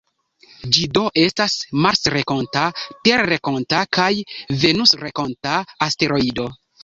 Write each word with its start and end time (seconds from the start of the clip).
Ĝi 0.75 0.85
do 0.97 1.01
estas 1.23 1.57
marsrenkonta, 1.85 2.63
terrenkonta 3.09 3.83
kaj 3.99 4.09
venusrenkonta 4.65 5.59
asteroido. 5.89 6.49